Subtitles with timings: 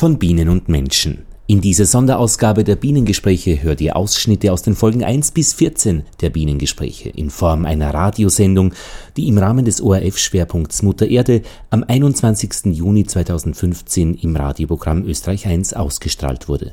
[0.00, 1.26] Von Bienen und Menschen.
[1.46, 6.30] In dieser Sonderausgabe der Bienengespräche hört ihr Ausschnitte aus den Folgen 1 bis 14 der
[6.30, 8.72] Bienengespräche in Form einer Radiosendung,
[9.18, 12.74] die im Rahmen des ORF-Schwerpunkts Mutter Erde am 21.
[12.74, 16.72] Juni 2015 im Radioprogramm Österreich 1 ausgestrahlt wurde.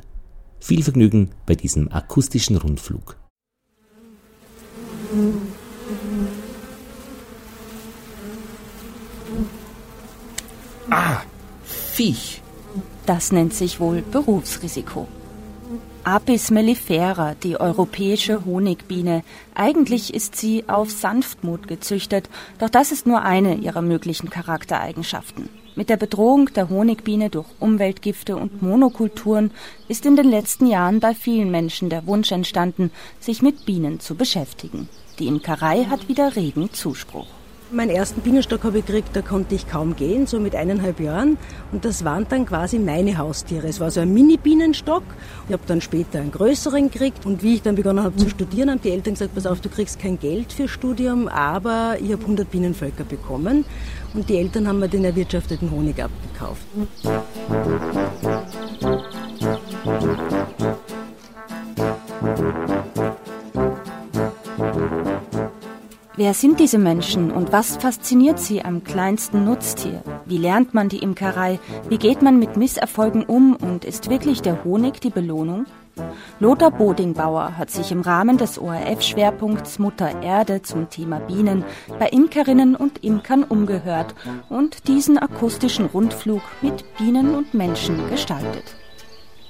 [0.62, 3.18] Viel Vergnügen bei diesem akustischen Rundflug.
[10.90, 11.18] Ah,
[11.66, 12.42] Viech.
[13.08, 15.08] Das nennt sich wohl Berufsrisiko.
[16.04, 19.24] Apis mellifera, die europäische Honigbiene.
[19.56, 25.48] Eigentlich ist sie auf Sanftmut gezüchtet, doch das ist nur eine ihrer möglichen Charaktereigenschaften.
[25.76, 29.52] Mit der Bedrohung der Honigbiene durch Umweltgifte und Monokulturen
[29.88, 34.16] ist in den letzten Jahren bei vielen Menschen der Wunsch entstanden, sich mit Bienen zu
[34.16, 34.90] beschäftigen.
[35.20, 37.37] Die Imkerei hat wieder regen Zuspruch.
[37.70, 41.38] Meinen ersten Bienenstock habe ich gekriegt, da konnte ich kaum gehen, so mit eineinhalb Jahren.
[41.74, 43.68] Und das waren dann quasi meine Haustiere.
[43.68, 45.04] Es war so ein Mini-Bienenstock.
[45.48, 47.26] Ich habe dann später einen größeren gekriegt.
[47.26, 49.68] Und wie ich dann begonnen habe zu studieren, haben die Eltern gesagt, pass auf, du
[49.68, 53.66] kriegst kein Geld für Studium, aber ich habe 100 Bienenvölker bekommen.
[54.14, 56.64] Und die Eltern haben mir den erwirtschafteten Honig abgekauft.
[66.20, 70.02] Wer sind diese Menschen und was fasziniert sie am kleinsten Nutztier?
[70.26, 71.60] Wie lernt man die Imkerei?
[71.90, 75.68] Wie geht man mit Misserfolgen um und ist wirklich der Honig die Belohnung?
[76.40, 81.64] Lothar Bodingbauer hat sich im Rahmen des ORF-Schwerpunkts Mutter Erde zum Thema Bienen
[82.00, 84.16] bei Imkerinnen und Imkern umgehört
[84.50, 88.76] und diesen akustischen Rundflug mit Bienen und Menschen gestaltet.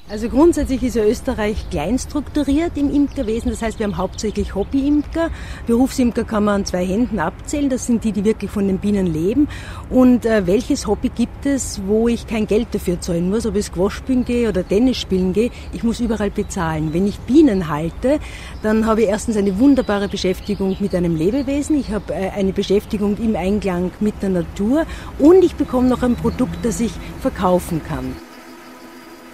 [0.10, 3.52] Also grundsätzlich ist ja Österreich klein strukturiert im Imkerwesen.
[3.52, 5.30] Das heißt, wir haben hauptsächlich Hobbyimker.
[5.66, 7.70] Berufsimker kann man an zwei Händen abzählen.
[7.70, 9.50] Das sind die, die wirklich von den Bienen leben.
[9.90, 13.66] Und äh, welches Hobby gibt es, wo ich kein Geld dafür zahlen muss, ob ich
[13.66, 15.52] Squash spielen gehe oder Tennis spielen gehe?
[15.74, 16.94] Ich muss überall bezahlen.
[16.94, 18.22] Wenn ich Bienen halte,
[18.64, 21.78] dann habe ich erstens eine wunderbare Beschäftigung mit einem Lebewesen.
[21.78, 24.86] Ich habe äh, eine Beschäftigung im Einklang mit der Natur
[25.20, 28.16] und ich bekomme noch ein Produkt, das ich verkaufen kann.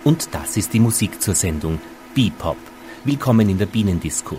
[0.03, 1.80] Und das ist die Musik zur Sendung
[2.14, 2.58] Bebop.
[3.06, 4.38] Willkommen in der Bienendisco.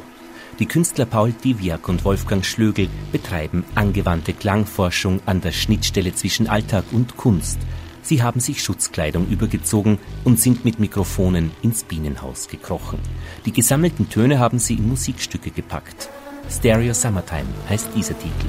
[0.58, 6.84] Die Künstler Paul Diviak und Wolfgang Schlögel betreiben angewandte Klangforschung an der Schnittstelle zwischen Alltag
[6.92, 7.58] und Kunst.
[8.02, 12.98] Sie haben sich Schutzkleidung übergezogen und sind mit Mikrofonen ins Bienenhaus gekrochen.
[13.46, 16.10] Die gesammelten Töne haben sie in Musikstücke gepackt.
[16.50, 18.46] Stereo Summertime heißt dieser Titel.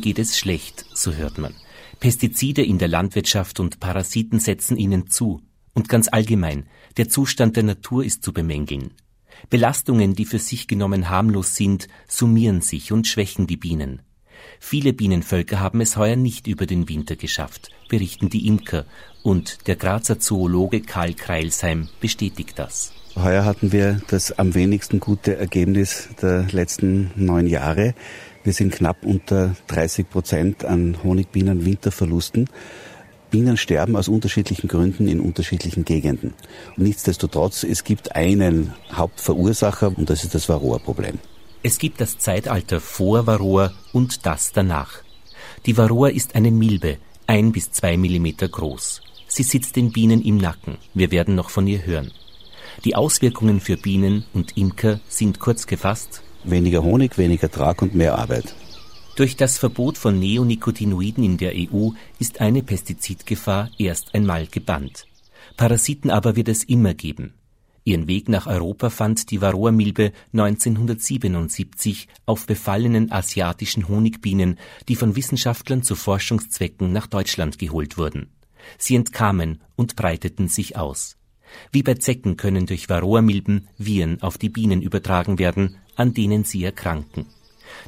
[0.00, 1.54] Geht es schlecht, so hört man.
[2.00, 5.42] Pestizide in der Landwirtschaft und Parasiten setzen ihnen zu.
[5.74, 8.94] Und ganz allgemein, der Zustand der Natur ist zu bemängeln.
[9.50, 14.02] Belastungen, die für sich genommen harmlos sind, summieren sich und schwächen die Bienen.
[14.60, 18.84] Viele Bienenvölker haben es heuer nicht über den Winter geschafft, berichten die Imker,
[19.22, 22.92] und der Grazer Zoologe Karl Kreilsheim bestätigt das.
[23.16, 27.94] Heuer hatten wir das am wenigsten gute Ergebnis der letzten neun Jahre.
[28.44, 32.48] Wir sind knapp unter 30 Prozent an Honigbienen Winterverlusten.
[33.30, 36.32] Bienen sterben aus unterschiedlichen Gründen in unterschiedlichen Gegenden.
[36.76, 41.18] Und nichtsdestotrotz, es gibt einen Hauptverursacher und das ist das Varroa-Problem.
[41.62, 45.02] Es gibt das Zeitalter vor Varroa und das danach.
[45.66, 49.02] Die Varroa ist eine Milbe, ein bis zwei Millimeter groß.
[49.26, 50.78] Sie sitzt den Bienen im Nacken.
[50.94, 52.12] Wir werden noch von ihr hören.
[52.84, 58.18] Die Auswirkungen für Bienen und Imker sind kurz gefasst Weniger Honig, weniger Trag und mehr
[58.18, 58.54] Arbeit.
[59.16, 65.06] Durch das Verbot von Neonicotinoiden in der EU ist eine Pestizidgefahr erst einmal gebannt.
[65.56, 67.34] Parasiten aber wird es immer geben.
[67.82, 74.58] Ihren Weg nach Europa fand die Varroa-Milbe 1977 auf befallenen asiatischen Honigbienen,
[74.88, 78.28] die von Wissenschaftlern zu Forschungszwecken nach Deutschland geholt wurden.
[78.76, 81.16] Sie entkamen und breiteten sich aus.
[81.72, 86.64] Wie bei Zecken können durch Varroamilben Viren auf die Bienen übertragen werden, an denen sie
[86.64, 87.26] erkranken.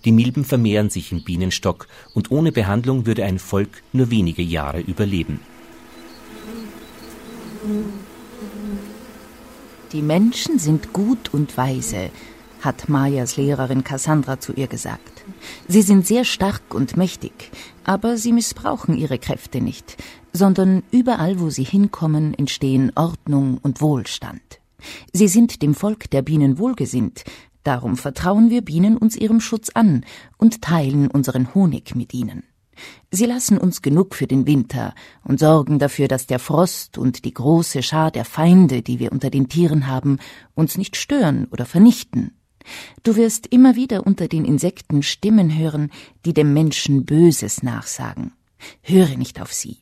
[0.05, 4.81] Die Milben vermehren sich im Bienenstock und ohne Behandlung würde ein Volk nur wenige Jahre
[4.81, 5.41] überleben.
[9.93, 12.11] Die Menschen sind gut und weise,
[12.61, 15.25] hat Mayas Lehrerin Cassandra zu ihr gesagt.
[15.67, 17.51] Sie sind sehr stark und mächtig,
[17.85, 19.97] aber sie missbrauchen ihre Kräfte nicht,
[20.33, 24.61] sondern überall, wo sie hinkommen, entstehen Ordnung und Wohlstand.
[25.13, 27.25] Sie sind dem Volk der Bienen wohlgesinnt,
[27.63, 30.05] darum vertrauen wir Bienen uns ihrem Schutz an
[30.37, 32.45] und teilen unseren Honig mit ihnen.
[33.11, 37.35] Sie lassen uns genug für den Winter und sorgen dafür, dass der Frost und die
[37.35, 40.19] große Schar der Feinde, die wir unter den Tieren haben,
[40.55, 42.33] uns nicht stören oder vernichten.
[43.03, 45.91] Du wirst immer wieder unter den Insekten Stimmen hören,
[46.25, 48.33] die dem Menschen Böses nachsagen.
[48.83, 49.79] Höre nicht auf sie.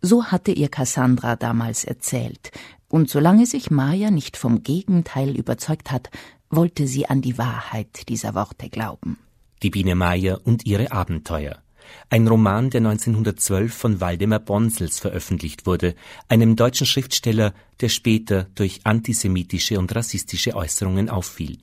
[0.00, 2.52] So hatte ihr Cassandra damals erzählt,
[2.88, 6.10] und solange sich Maya nicht vom Gegenteil überzeugt hat,
[6.50, 9.18] wollte sie an die Wahrheit dieser Worte glauben.
[9.62, 11.62] Die Biene Maya und ihre Abenteuer.
[12.08, 15.94] Ein Roman, der 1912 von Waldemar Bonsels veröffentlicht wurde,
[16.28, 21.58] einem deutschen Schriftsteller, der später durch antisemitische und rassistische Äußerungen auffiel.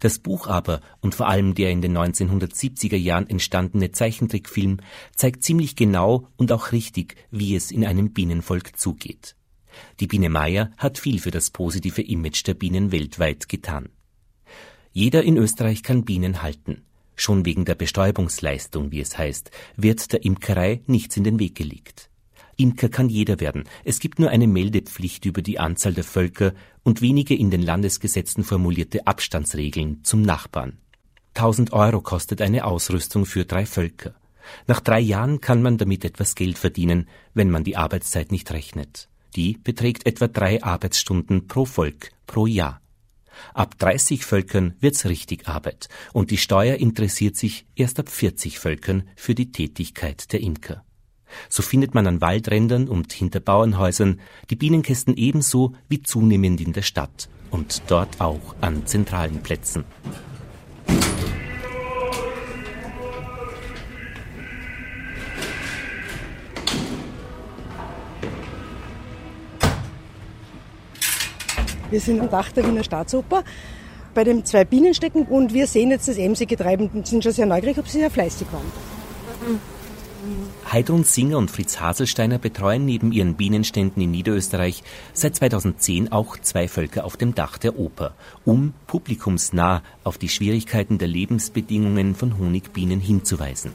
[0.00, 4.78] Das Buch aber und vor allem der in den 1970er Jahren entstandene Zeichentrickfilm
[5.14, 9.36] zeigt ziemlich genau und auch richtig, wie es in einem Bienenvolk zugeht.
[10.00, 13.90] Die Biene Meier hat viel für das positive Image der Bienen weltweit getan.
[14.92, 16.82] Jeder in Österreich kann Bienen halten.
[17.16, 22.10] Schon wegen der Bestäubungsleistung, wie es heißt, wird der Imkerei nichts in den Weg gelegt.
[22.56, 23.64] Imker kann jeder werden.
[23.84, 28.42] Es gibt nur eine Meldepflicht über die Anzahl der Völker und wenige in den Landesgesetzen
[28.42, 30.78] formulierte Abstandsregeln zum Nachbarn.
[31.34, 34.14] 1000 Euro kostet eine Ausrüstung für drei Völker.
[34.66, 39.08] Nach drei Jahren kann man damit etwas Geld verdienen, wenn man die Arbeitszeit nicht rechnet.
[39.36, 42.80] Die beträgt etwa drei Arbeitsstunden pro Volk pro Jahr.
[43.54, 49.08] Ab 30 Völkern wird's richtig Arbeit und die Steuer interessiert sich erst ab 40 Völkern
[49.16, 50.84] für die Tätigkeit der Imker.
[51.48, 54.20] So findet man an Waldrändern und hinter Bauernhäusern
[54.50, 59.84] die Bienenkästen ebenso wie zunehmend in der Stadt und dort auch an zentralen Plätzen.
[71.90, 73.44] Wir sind am Dach der Wiener Staatsoper
[74.14, 77.46] bei den zwei Bienenstecken und wir sehen jetzt das emsige Treiben und sind schon sehr
[77.46, 78.66] neugierig, ob sie sehr fleißig waren.
[80.70, 84.82] Heidrun Singer und Fritz Haselsteiner betreuen neben ihren Bienenständen in Niederösterreich
[85.14, 88.14] seit 2010 auch zwei Völker auf dem Dach der Oper,
[88.44, 93.72] um publikumsnah auf die Schwierigkeiten der Lebensbedingungen von Honigbienen hinzuweisen.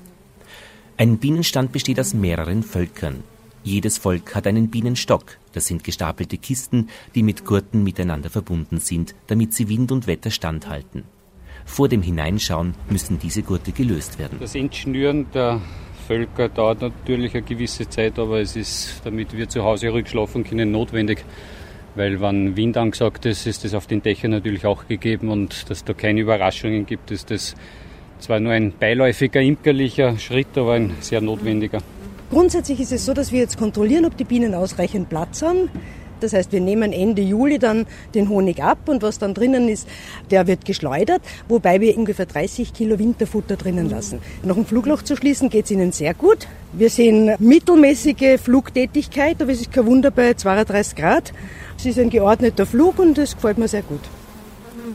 [0.97, 3.23] Ein Bienenstand besteht aus mehreren Völkern.
[3.65, 5.37] Jedes Volk hat einen Bienenstock.
[5.53, 10.31] Das sind gestapelte Kisten, die mit Gurten miteinander verbunden sind, damit sie Wind und Wetter
[10.31, 11.05] standhalten.
[11.63, 14.37] Vor dem Hineinschauen müssen diese Gurte gelöst werden.
[14.41, 15.61] Das Entschnüren der
[16.07, 20.43] Völker dauert natürlich eine gewisse Zeit, aber es ist, damit wir zu Hause ruhig schlafen
[20.43, 21.23] können, notwendig.
[21.95, 25.85] Weil wenn Wind angesagt ist, ist das auf den Dächern natürlich auch gegeben und dass
[25.85, 27.55] da keine Überraschungen gibt, ist das
[28.19, 31.79] zwar nur ein beiläufiger, imkerlicher Schritt, aber ein sehr notwendiger.
[32.33, 35.69] Grundsätzlich ist es so, dass wir jetzt kontrollieren, ob die Bienen ausreichend Platz haben.
[36.19, 37.85] Das heißt, wir nehmen Ende Juli dann
[38.15, 39.87] den Honig ab und was dann drinnen ist,
[40.31, 44.17] der wird geschleudert, wobei wir ungefähr 30 Kilo Winterfutter drinnen lassen.
[44.41, 46.47] Noch ein Flugloch zu schließen geht es ihnen sehr gut.
[46.71, 51.33] Wir sehen mittelmäßige Flugtätigkeit, aber es ist kein Wunder bei 32 Grad.
[51.77, 54.01] Es ist ein geordneter Flug und das gefällt mir sehr gut.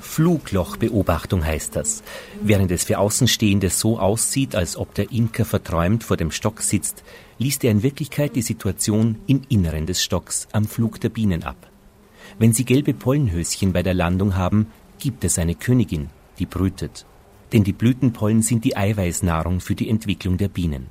[0.01, 2.03] Fluglochbeobachtung heißt das.
[2.41, 7.05] Während es für Außenstehende so aussieht, als ob der Imker verträumt vor dem Stock sitzt,
[7.39, 11.71] liest er in Wirklichkeit die Situation im Inneren des Stocks am Flug der Bienen ab.
[12.39, 14.67] Wenn sie gelbe Pollenhöschen bei der Landung haben,
[14.99, 17.07] gibt es eine Königin, die brütet.
[17.53, 20.87] Denn die Blütenpollen sind die Eiweißnahrung für die Entwicklung der Bienen.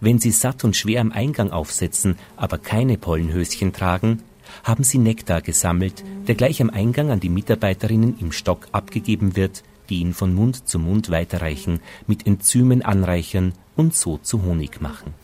[0.00, 4.22] Wenn sie satt und schwer am Eingang aufsetzen, aber keine Pollenhöschen tragen,
[4.64, 9.62] haben sie Nektar gesammelt, der gleich am Eingang an die Mitarbeiterinnen im Stock abgegeben wird,
[9.88, 15.14] die ihn von Mund zu Mund weiterreichen, mit Enzymen anreichern und so zu Honig machen.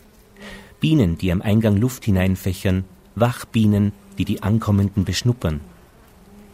[0.79, 5.61] Bienen, die am Eingang Luft hineinfächern, Wachbienen, die die Ankommenden beschnuppern.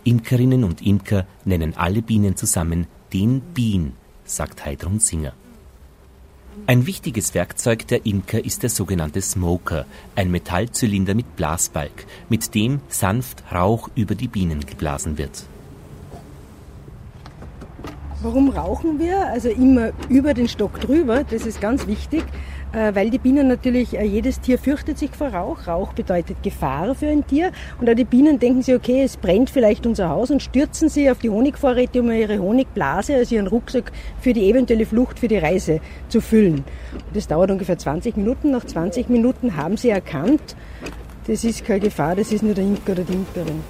[0.05, 3.93] Imkerinnen und Imker nennen alle Bienen zusammen den Bien,
[4.25, 5.33] sagt Heidrun Singer.
[6.67, 12.79] Ein wichtiges Werkzeug der Imker ist der sogenannte Smoker, ein Metallzylinder mit Blasbalg, mit dem
[12.89, 15.43] sanft Rauch über die Bienen geblasen wird.
[18.21, 19.27] Warum rauchen wir?
[19.27, 22.23] Also immer über den Stock drüber, das ist ganz wichtig,
[22.93, 25.67] weil die Bienen natürlich, äh, jedes Tier fürchtet sich vor Rauch.
[25.67, 27.51] Rauch bedeutet Gefahr für ein Tier.
[27.79, 31.09] Und auch die Bienen denken sich, okay, es brennt vielleicht unser Haus und stürzen sie
[31.09, 35.37] auf die Honigvorräte, um ihre Honigblase, also ihren Rucksack für die eventuelle Flucht, für die
[35.37, 36.63] Reise zu füllen.
[36.93, 38.51] Und das dauert ungefähr 20 Minuten.
[38.51, 40.55] Nach 20 Minuten haben sie erkannt,
[41.27, 43.61] das ist keine Gefahr, das ist nur der Imker oder die Imkerin.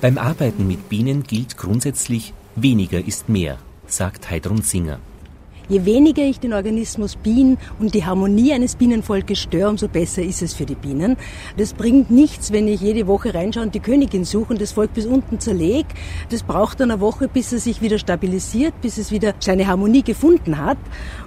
[0.00, 4.98] Beim Arbeiten mit Bienen gilt grundsätzlich, weniger ist mehr, sagt Heidrun Singer.
[5.70, 10.42] Je weniger ich den Organismus Bienen und die Harmonie eines Bienenvolkes störe, umso besser ist
[10.42, 11.16] es für die Bienen.
[11.58, 14.92] Das bringt nichts, wenn ich jede Woche reinschaue und die Königin suche und das Volk
[14.94, 15.86] bis unten zerlege.
[16.28, 20.02] Das braucht dann eine Woche, bis es sich wieder stabilisiert, bis es wieder seine Harmonie
[20.02, 20.78] gefunden hat.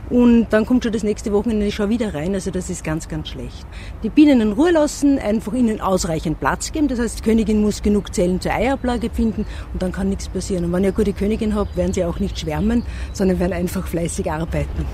[0.10, 2.33] Und dann kommt schon das nächste Wochenende schon wieder rein.
[2.33, 3.65] Also das ist ganz, ganz schlecht.
[4.03, 6.88] Die Bienen in Ruhe lassen, einfach ihnen ausreichend Platz geben.
[6.88, 10.65] Das heißt, die Königin muss genug Zellen zur Eiablage finden und dann kann nichts passieren.
[10.65, 12.83] Und wenn ihr eine gute Königin habt, werden sie auch nicht schwärmen,
[13.13, 14.86] sondern werden einfach fleißig arbeiten.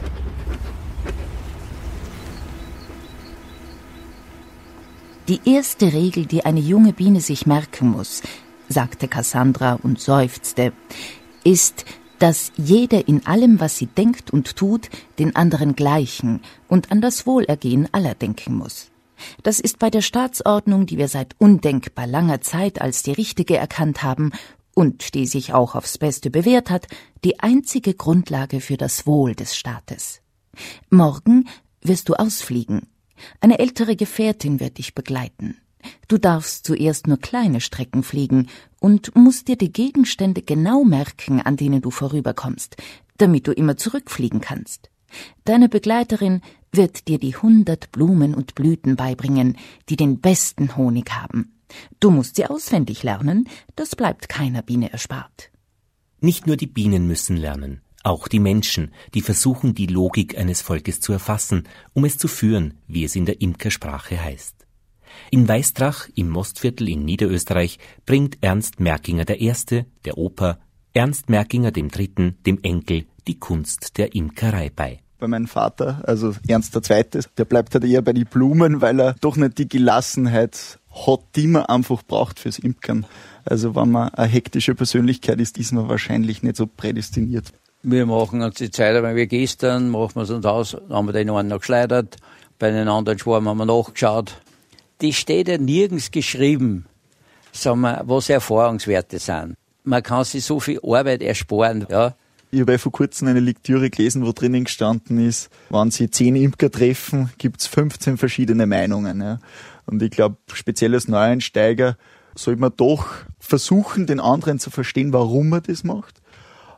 [5.27, 8.23] Die erste Regel, die eine junge Biene sich merken muss,
[8.67, 10.73] sagte Cassandra und seufzte,
[11.43, 11.85] ist,
[12.19, 17.25] dass jede in allem, was sie denkt und tut, den anderen gleichen und an das
[17.25, 18.91] Wohlergehen aller denken muss.
[19.43, 24.03] Das ist bei der Staatsordnung, die wir seit undenkbar langer Zeit als die richtige erkannt
[24.03, 24.31] haben
[24.73, 26.87] und die sich auch aufs Beste bewährt hat,
[27.23, 30.21] die einzige Grundlage für das Wohl des Staates.
[30.89, 31.49] Morgen
[31.81, 32.87] wirst du ausfliegen.
[33.41, 35.57] Eine ältere Gefährtin wird dich begleiten.
[36.07, 38.47] Du darfst zuerst nur kleine Strecken fliegen
[38.79, 42.77] und musst dir die Gegenstände genau merken, an denen du vorüberkommst,
[43.17, 44.89] damit du immer zurückfliegen kannst.
[45.43, 49.57] Deine Begleiterin wird dir die hundert Blumen und Blüten beibringen,
[49.89, 51.53] die den besten Honig haben.
[51.99, 55.51] Du musst sie auswendig lernen, das bleibt keiner Biene erspart.
[56.19, 60.99] Nicht nur die Bienen müssen lernen, auch die Menschen, die versuchen, die Logik eines Volkes
[60.99, 64.58] zu erfassen, um es zu führen, wie es in der Imkersprache heißt.
[65.31, 70.59] In Weißdrach im Mostviertel in Niederösterreich bringt Ernst Merkinger der Erste, der Oper,
[70.93, 76.33] Ernst Merkinger dem Dritten, dem Enkel, die Kunst der Imkerei bei bei meinem Vater, also
[76.47, 79.67] Ernst der Zweite, der bleibt halt eher bei den Blumen, weil er doch nicht die
[79.67, 83.05] Gelassenheit hat, die man einfach braucht fürs Imkern.
[83.45, 87.51] Also wenn man eine hektische Persönlichkeit ist, ist man wahrscheinlich nicht so prädestiniert.
[87.83, 91.13] Wir machen uns die Zeit, wenn wir gestern, machen wir es uns aus, haben wir
[91.13, 92.17] den einen noch geschleudert,
[92.57, 94.41] bei den anderen Schwarm haben wir nachgeschaut,
[95.01, 96.85] die steht ja nirgends geschrieben,
[97.51, 99.55] sagen wir, was Erfahrungswerte sind.
[99.83, 102.15] Man kann sich so viel Arbeit ersparen, ja.
[102.51, 106.71] Ich habe vor kurzem eine Lektüre gelesen, wo drinnen gestanden ist, wenn Sie zehn Imker
[106.71, 109.21] treffen, gibt's 15 verschiedene Meinungen.
[109.21, 109.39] Ja.
[109.85, 111.95] Und ich glaube, speziell als Neueinsteiger
[112.35, 113.05] sollte man doch
[113.39, 116.21] versuchen, den anderen zu verstehen, warum er das macht,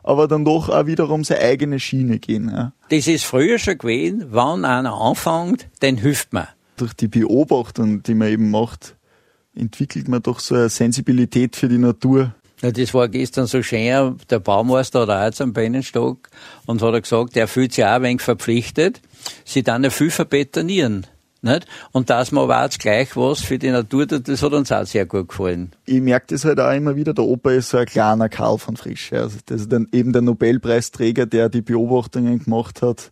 [0.02, 2.50] aber dann doch auch wiederum seine eigene Schiene gehen.
[2.50, 2.72] Ja.
[2.90, 6.48] Das ist früher schon gewesen, wenn einer anfängt, dann hilft man
[6.82, 8.96] durch die Beobachtung, die man eben macht,
[9.54, 12.34] entwickelt man doch so eine Sensibilität für die Natur.
[12.60, 14.18] Ja, das war gestern so schön.
[14.30, 16.28] Der Baumeister hat auch jetzt am Bienenstock
[16.66, 19.00] und hat gesagt, er fühlt sich auch ein wenig verpflichtet,
[19.44, 21.06] sie dann viel verbetonieren.
[21.44, 21.66] Nicht?
[21.90, 25.06] Und das man aber auch gleich was für die Natur, das hat uns auch sehr
[25.06, 25.72] gut gefallen.
[25.86, 28.76] Ich merke das halt auch immer wieder, der Opa ist so ein kleiner Karl von
[28.76, 29.12] Frisch.
[29.12, 33.10] Also das ist dann eben der Nobelpreisträger, der die Beobachtungen gemacht hat,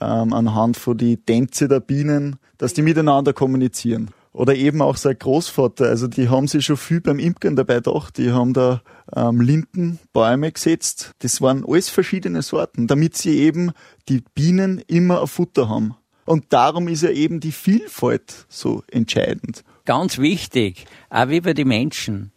[0.00, 4.10] ähm, anhand von die Tänze der Bienen, dass die miteinander kommunizieren.
[4.32, 8.18] Oder eben auch sein Großvater, also die haben sich schon viel beim Imkern dabei gedacht,
[8.18, 8.82] die haben da
[9.14, 11.12] ähm, Lindenbäume gesetzt.
[11.20, 13.72] Das waren alles verschiedene Sorten, damit sie eben
[14.10, 15.94] die Bienen immer ein Futter haben.
[16.26, 19.64] Und darum ist ja eben die Vielfalt so entscheidend.
[19.86, 22.32] Ganz wichtig, auch wie bei den Menschen.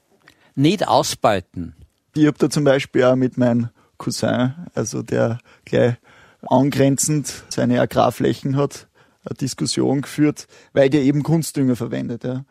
[0.56, 1.76] Nicht ausbeuten.
[2.16, 5.96] Ich habe da zum Beispiel auch mit meinem Cousin, also der gleich
[6.42, 8.88] angrenzend seine Agrarflächen hat,
[9.26, 12.24] eine Diskussion geführt, weil der eben Kunstdünger verwendet.
[12.24, 12.46] Ja.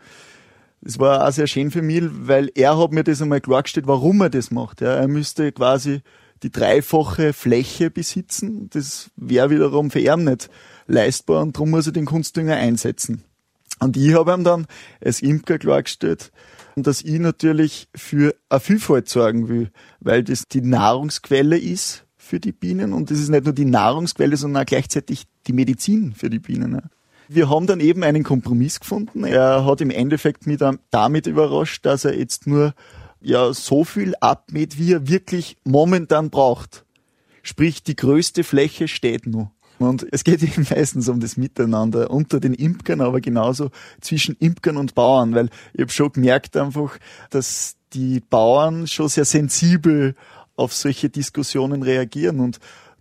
[0.80, 4.20] Das war auch sehr schön für mich, weil er hat mir das einmal klargestellt, warum
[4.20, 4.80] er das macht.
[4.80, 4.94] Ja.
[4.94, 6.02] Er müsste quasi
[6.42, 8.70] die dreifache Fläche besitzen.
[8.70, 10.50] Das wäre wiederum für ihn nicht
[10.86, 13.24] leistbar und darum muss er den Kunstdünger einsetzen.
[13.80, 14.66] Und ich habe ihm dann
[15.04, 16.32] als Imker klargestellt,
[16.76, 22.52] dass ich natürlich für eine Vielfalt sorgen will, weil das die Nahrungsquelle ist für die
[22.52, 26.38] Bienen und es ist nicht nur die Nahrungsquelle, sondern auch gleichzeitig die Medizin für die
[26.38, 26.82] Bienen.
[27.28, 29.24] Wir haben dann eben einen Kompromiss gefunden.
[29.24, 32.74] Er hat im Endeffekt mich damit überrascht, dass er jetzt nur
[33.20, 36.84] ja so viel abmäht, wie er wirklich momentan braucht.
[37.42, 39.50] Sprich, die größte Fläche steht nur.
[39.78, 43.70] Und es geht eben meistens um das Miteinander unter den Imkern, aber genauso
[44.00, 46.98] zwischen Imkern und Bauern, weil ich habe schon gemerkt einfach,
[47.30, 50.14] dass die Bauern schon sehr sensibel
[50.58, 52.40] auf solche Diskussionen reagieren.
[52.40, 52.58] Und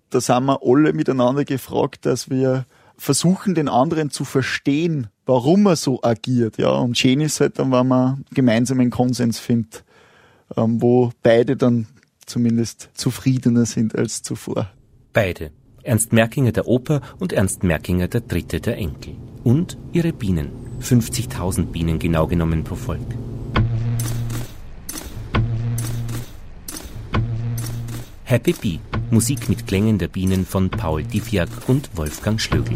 [0.10, 2.66] da sind wir alle miteinander gefragt, dass wir
[2.98, 6.58] versuchen, den anderen zu verstehen, warum er so agiert.
[6.58, 9.84] Ja, und schön ist halt dann, wenn man gemeinsam einen Konsens findet,
[10.56, 11.88] ähm, wo beide dann
[12.26, 14.72] zumindest zufriedener sind als zuvor.
[15.14, 15.52] Beide.
[15.84, 19.16] Ernst Merkinger der Oper und Ernst Merkinger der Dritte der Enkel.
[19.44, 20.50] Und ihre Bienen.
[20.82, 23.27] 50.000 Bienen genau genommen pro Volk.
[28.30, 28.80] Happy Bee.
[29.10, 32.76] Musik mit Klängen der Bienen von Paul Diviak und Wolfgang Schlögl.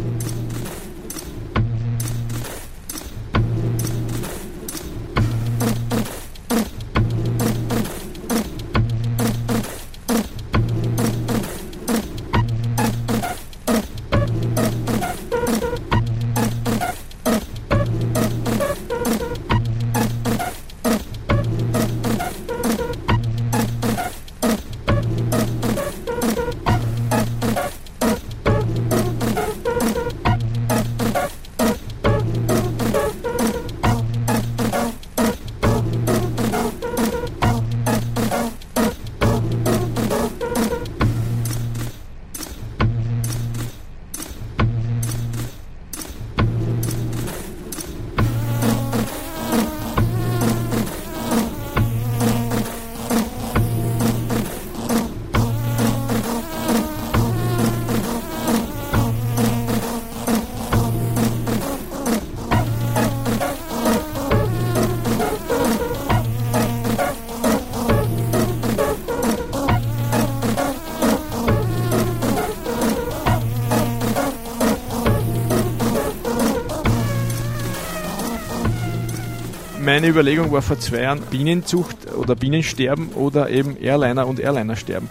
[80.02, 85.08] Meine Überlegung war vor zwei Jahren Bienenzucht oder Bienensterben oder eben Airliner und Airliner-Sterben.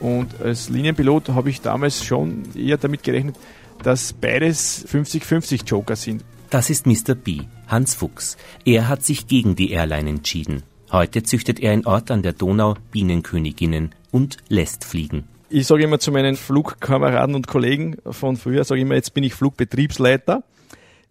[0.00, 3.36] Und als Linienpilot habe ich damals schon eher damit gerechnet,
[3.84, 6.24] dass beides 50-50 Joker sind.
[6.50, 7.14] Das ist Mr.
[7.14, 8.36] B, Hans Fuchs.
[8.64, 10.64] Er hat sich gegen die Airline entschieden.
[10.90, 15.22] Heute züchtet er in Ort an der Donau Bienenköniginnen und lässt fliegen.
[15.50, 19.34] Ich sage immer zu meinen Flugkameraden und Kollegen von früher, sage immer, jetzt bin ich
[19.34, 20.42] Flugbetriebsleiter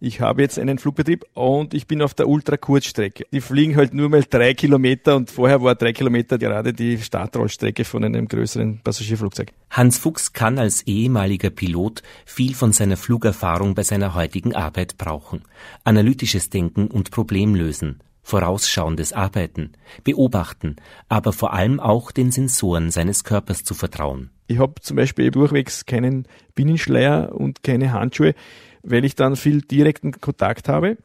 [0.04, 3.24] ich habe jetzt einen Flugbetrieb und ich bin auf der Ultrakurzstrecke.
[3.32, 7.84] Die fliegen halt nur mal drei Kilometer und vorher war drei Kilometer gerade die Startrollstrecke
[7.84, 9.52] von einem größeren Passagierflugzeug.
[9.70, 15.44] Hans Fuchs kann als ehemaliger Pilot viel von seiner Flugerfahrung bei seiner heutigen Arbeit brauchen.
[15.84, 20.74] Analytisches Denken und Problemlösen, vorausschauendes Arbeiten, beobachten,
[21.08, 24.30] aber vor allem auch den Sensoren seines Körpers zu vertrauen.
[24.48, 28.34] Ich habe zum Beispiel durchwegs keinen Binnenschleier und keine Handschuhe
[28.82, 30.98] weil ich dann viel direkten Kontakt habe.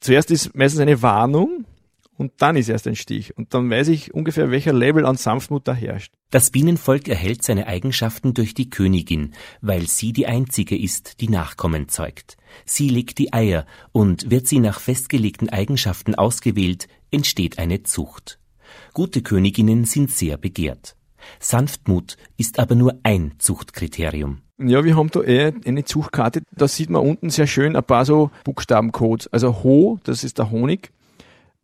[0.00, 1.64] Zuerst ist meistens eine Warnung
[2.16, 3.36] und dann ist erst ein Stich.
[3.36, 6.12] Und dann weiß ich ungefähr, welcher Level an Sanftmut da herrscht.
[6.30, 11.88] Das Bienenvolk erhält seine Eigenschaften durch die Königin, weil sie die einzige ist, die Nachkommen
[11.88, 12.36] zeugt.
[12.64, 18.38] Sie legt die Eier und wird sie nach festgelegten Eigenschaften ausgewählt, entsteht eine Zucht.
[18.92, 20.96] Gute Königinnen sind sehr begehrt.
[21.40, 24.43] Sanftmut ist aber nur ein Zuchtkriterium.
[24.58, 26.42] Ja, wir haben da eh eine Zuchtkarte.
[26.52, 29.32] Da sieht man unten sehr schön ein paar so Buchstabencodes.
[29.32, 30.92] Also Ho, das ist der Honig.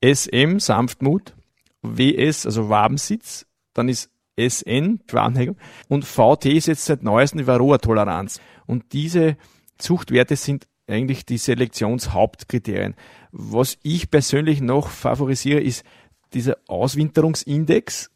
[0.05, 1.35] SM, Sanftmut.
[1.83, 3.46] WS, also Wabensitz.
[3.74, 5.57] Dann ist SN, Schwanhegung.
[5.88, 8.40] Und VT ist jetzt seit neuestem die Varroa-Toleranz.
[8.66, 9.37] Und diese
[9.79, 12.96] Zuchtwerte sind eigentlich die Selektionshauptkriterien.
[13.31, 15.85] Was ich persönlich noch favorisiere, ist
[16.35, 18.11] dieser Auswinterungsindex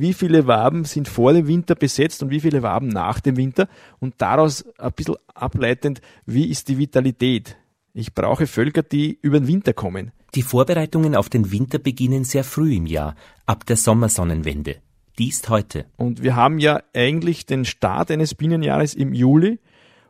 [0.00, 3.68] wie viele Waben sind vor dem Winter besetzt und wie viele Waben nach dem Winter
[3.98, 7.56] und daraus ein bisschen ableitend, wie ist die Vitalität.
[7.94, 10.12] Ich brauche Völker, die über den Winter kommen.
[10.34, 14.76] Die Vorbereitungen auf den Winter beginnen sehr früh im Jahr, ab der Sommersonnenwende.
[15.18, 15.86] Die ist heute.
[15.96, 19.58] Und wir haben ja eigentlich den Start eines Bienenjahres im Juli.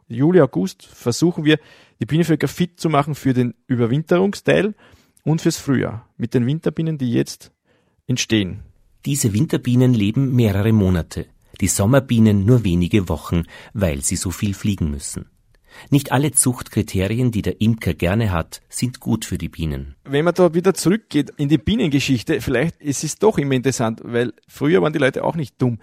[0.09, 1.59] Juli, August versuchen wir,
[2.01, 4.74] die Bienenvölker fit zu machen für den Überwinterungsteil
[5.24, 7.53] und fürs Frühjahr mit den Winterbienen, die jetzt
[8.07, 8.64] entstehen.
[9.09, 11.25] Diese Winterbienen leben mehrere Monate,
[11.62, 15.31] die Sommerbienen nur wenige Wochen, weil sie so viel fliegen müssen.
[15.88, 19.94] Nicht alle Zuchtkriterien, die der Imker gerne hat, sind gut für die Bienen.
[20.05, 24.35] Wenn man da wieder zurückgeht in die Bienengeschichte, vielleicht ist es doch immer interessant, weil
[24.47, 25.79] früher waren die Leute auch nicht dumm.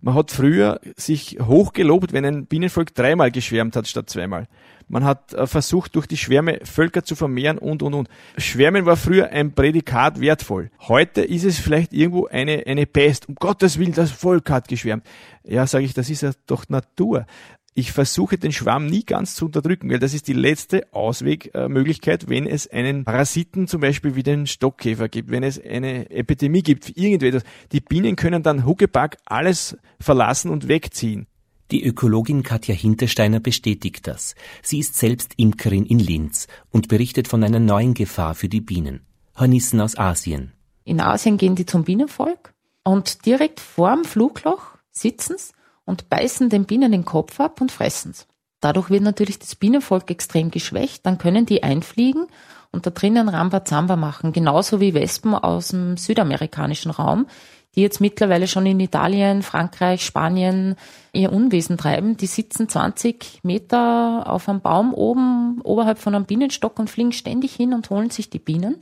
[0.00, 4.48] Man hat früher sich hochgelobt, wenn ein Bienenvolk dreimal geschwärmt hat statt zweimal.
[4.90, 8.08] Man hat äh, versucht, durch die Schwärme Völker zu vermehren und, und, und.
[8.36, 10.70] Schwärmen war früher ein Prädikat wertvoll.
[10.80, 13.28] Heute ist es vielleicht irgendwo eine, eine Pest.
[13.28, 15.06] Um Gottes Willen, das Volk hat geschwärmt.
[15.44, 17.26] Ja, sage ich, das ist ja doch Natur
[17.74, 22.46] ich versuche den Schwamm nie ganz zu unterdrücken, weil das ist die letzte Auswegmöglichkeit, wenn
[22.46, 27.44] es einen Parasiten zum Beispiel wie den Stockkäfer gibt, wenn es eine Epidemie gibt, irgendetwas.
[27.72, 31.26] Die Bienen können dann Huckepack alles verlassen und wegziehen.
[31.70, 34.34] Die Ökologin Katja Hintersteiner bestätigt das.
[34.60, 39.06] Sie ist selbst Imkerin in Linz und berichtet von einer neuen Gefahr für die Bienen.
[39.38, 40.52] Hornissen aus Asien.
[40.82, 45.52] In Asien gehen die zum Bienenvolk und direkt vorm Flugloch sitzen's
[45.84, 48.26] und beißen den Bienen den Kopf ab und fressen's.
[48.60, 52.26] Dadurch wird natürlich das Bienenvolk extrem geschwächt, dann können die einfliegen
[52.72, 57.26] und da drinnen Rambazamba machen, genauso wie Wespen aus dem südamerikanischen Raum,
[57.74, 60.74] die jetzt mittlerweile schon in Italien, Frankreich, Spanien
[61.12, 62.16] ihr Unwesen treiben.
[62.16, 67.54] Die sitzen 20 Meter auf einem Baum oben, oberhalb von einem Bienenstock und fliegen ständig
[67.54, 68.76] hin und holen sich die Bienen,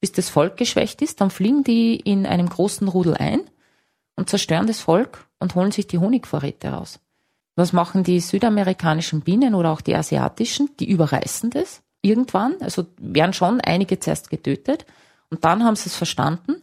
[0.00, 1.20] bis das Volk geschwächt ist.
[1.20, 3.42] Dann fliegen die in einem großen Rudel ein
[4.16, 6.98] und zerstören das Volk und holen sich die Honigvorräte raus.
[7.56, 10.70] Was machen die südamerikanischen Bienen oder auch die asiatischen?
[10.78, 14.86] Die überreißen das irgendwann, also werden schon einige zuerst getötet
[15.28, 16.59] und dann haben sie es verstanden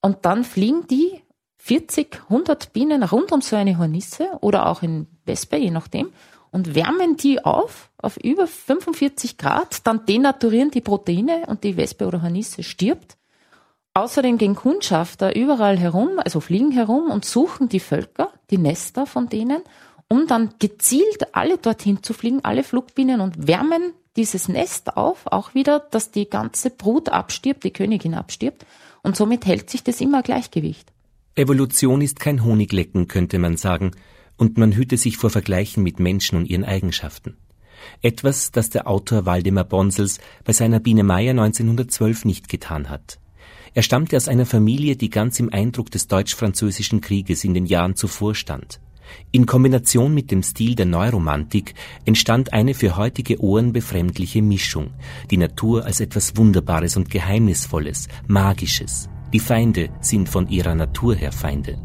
[0.00, 1.22] und dann fliegen die
[1.58, 6.10] 40, 100 Bienen rund um so eine Hornisse oder auch in Wespe, je nachdem,
[6.50, 12.06] und wärmen die auf, auf über 45 Grad, dann denaturieren die Proteine und die Wespe
[12.06, 13.16] oder Hornisse stirbt.
[13.92, 19.28] Außerdem gehen Kundschafter überall herum, also fliegen herum und suchen die Völker, die Nester von
[19.28, 19.62] denen,
[20.08, 25.54] um dann gezielt alle dorthin zu fliegen, alle Flugbienen und wärmen dieses Nest auf, auch
[25.54, 28.64] wieder, dass die ganze Brut abstirbt, die Königin abstirbt
[29.02, 30.92] und somit hält sich das immer Gleichgewicht.
[31.34, 33.92] Evolution ist kein Honiglecken, könnte man sagen,
[34.36, 37.36] und man hüte sich vor Vergleichen mit Menschen und ihren Eigenschaften.
[38.02, 43.18] Etwas, das der Autor Waldemar Bonsels bei seiner Biene Meier 1912 nicht getan hat.
[43.72, 47.94] Er stammte aus einer Familie, die ganz im Eindruck des deutsch-französischen Krieges in den Jahren
[47.94, 48.80] zuvor stand.
[49.32, 54.90] In Kombination mit dem Stil der Neuromantik entstand eine für heutige Ohren befremdliche Mischung,
[55.30, 59.08] die Natur als etwas Wunderbares und Geheimnisvolles, Magisches.
[59.32, 61.78] Die Feinde sind von ihrer Natur her Feinde.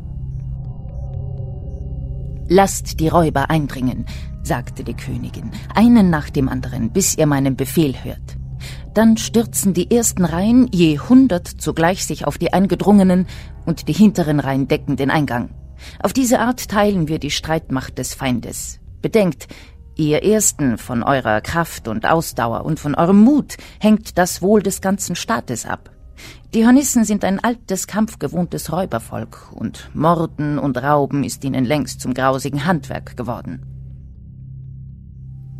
[2.47, 4.05] Lasst die Räuber eindringen,
[4.43, 8.37] sagte die Königin, einen nach dem anderen, bis ihr meinen Befehl hört.
[8.93, 13.27] Dann stürzen die ersten Reihen je hundert zugleich sich auf die Eingedrungenen
[13.65, 15.49] und die hinteren Reihen decken den Eingang.
[16.01, 18.79] Auf diese Art teilen wir die Streitmacht des Feindes.
[19.01, 19.47] Bedenkt,
[19.95, 24.81] ihr Ersten von eurer Kraft und Ausdauer und von eurem Mut hängt das Wohl des
[24.81, 25.91] ganzen Staates ab.
[26.53, 32.13] Die Hornissen sind ein altes, kampfgewohntes Räubervolk, und Morden und Rauben ist ihnen längst zum
[32.13, 33.65] grausigen Handwerk geworden.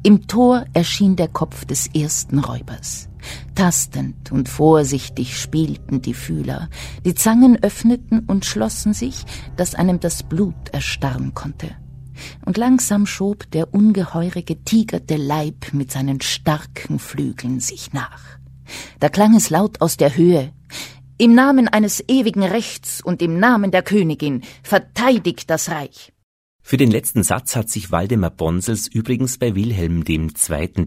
[0.03, 3.09] Im Tor erschien der Kopf des ersten Räubers.
[3.55, 6.69] Tastend und vorsichtig spielten die Fühler,
[7.05, 9.23] die Zangen öffneten und schlossen sich,
[9.55, 11.75] dass einem das Blut erstarren konnte.
[12.45, 18.21] Und langsam schob der ungeheurige tigerte Leib mit seinen starken Flügeln sich nach.
[18.99, 20.51] Da klang es laut aus der Höhe.
[21.17, 26.11] Im Namen eines ewigen Rechts und im Namen der Königin verteidigt das Reich.
[26.61, 30.29] Für den letzten Satz hat sich Waldemar Bonsels übrigens bei Wilhelm II.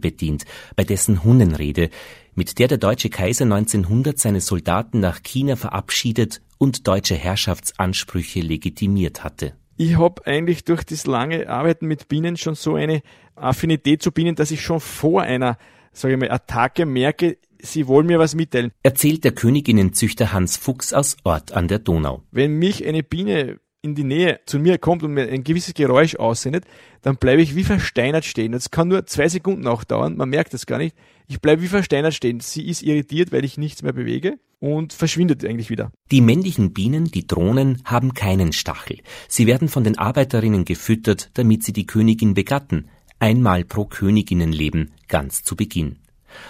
[0.01, 1.91] bedient, bei dessen Hunnenrede,
[2.39, 9.25] mit der der deutsche Kaiser 1900 seine Soldaten nach China verabschiedet und deutsche Herrschaftsansprüche legitimiert
[9.25, 9.55] hatte.
[9.77, 13.03] Ich habe eigentlich durch das lange Arbeiten mit Bienen schon so eine
[13.35, 15.59] Affinität zu Bienen, dass ich schon vor einer,
[15.93, 18.71] sage ich mal, Attacke merke, sie wollen mir was mitteilen.
[18.85, 22.23] Erzählt der Königinnenzüchter Hans Fuchs aus Ort an der Donau.
[22.31, 26.15] Wenn mich eine Biene in die Nähe zu mir kommt und mir ein gewisses Geräusch
[26.17, 26.67] aussendet,
[27.03, 28.53] dann bleibe ich wie versteinert stehen.
[28.53, 30.97] Das kann nur zwei Sekunden auch dauern, man merkt das gar nicht.
[31.31, 32.41] Ich bleibe wie versteinert stehen.
[32.41, 35.93] Sie ist irritiert, weil ich nichts mehr bewege und verschwindet eigentlich wieder.
[36.11, 38.99] Die männlichen Bienen, die Drohnen, haben keinen Stachel.
[39.29, 42.89] Sie werden von den Arbeiterinnen gefüttert, damit sie die Königin begatten.
[43.19, 45.97] Einmal pro Königinnenleben, ganz zu Beginn.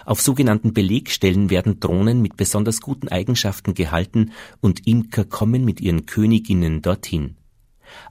[0.04, 6.06] Auf sogenannten Belegstellen werden Drohnen mit besonders guten Eigenschaften gehalten und Imker kommen mit ihren
[6.06, 7.37] Königinnen dorthin.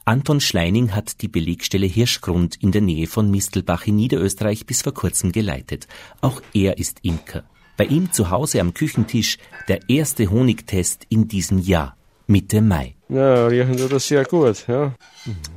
[0.05, 4.93] Anton Schleining hat die Belegstelle Hirschgrund in der Nähe von Mistelbach in Niederösterreich bis vor
[4.93, 5.87] kurzem geleitet.
[6.21, 7.43] Auch er ist Imker.
[7.77, 9.37] Bei ihm zu Hause am Küchentisch
[9.67, 12.95] der erste Honigtest in diesem Jahr, Mitte Mai.
[13.09, 14.93] Ja, riechen tut das sehr gut, ja.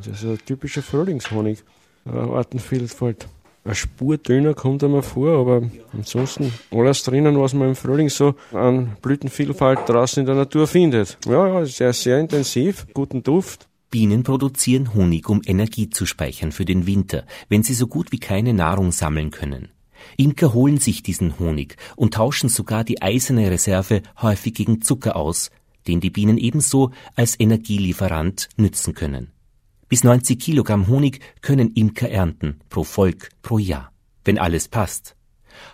[0.05, 1.65] Das ist ein typischer Frühlingshonig.
[2.05, 3.27] Artenvielfalt.
[3.63, 8.35] Eine Spur dünner kommt einmal vor, aber ansonsten alles drinnen, was man im Frühling so
[8.53, 11.19] an Blütenvielfalt draußen in der Natur findet.
[11.27, 13.69] Ja, ja, sehr, sehr intensiv, guten Duft.
[13.90, 18.20] Bienen produzieren Honig, um Energie zu speichern für den Winter, wenn sie so gut wie
[18.20, 19.70] keine Nahrung sammeln können.
[20.16, 25.50] Imker holen sich diesen Honig und tauschen sogar die eiserne Reserve häufig gegen Zucker aus,
[25.88, 29.33] den die Bienen ebenso als Energielieferant nützen können.
[29.88, 33.92] Bis 90 Kilogramm Honig können Imker ernten, pro Volk, pro Jahr,
[34.24, 35.16] wenn alles passt.